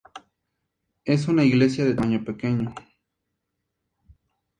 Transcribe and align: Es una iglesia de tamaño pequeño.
Es 1.05 1.27
una 1.27 1.43
iglesia 1.43 1.85
de 1.85 1.93
tamaño 1.93 2.23
pequeño. 2.25 2.73